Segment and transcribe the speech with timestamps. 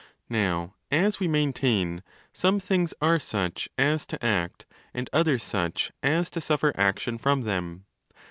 [0.31, 2.01] Now, as we maintain,?
[2.33, 7.41] some things are such as to act and others such as to suffer action from
[7.43, 7.85] them.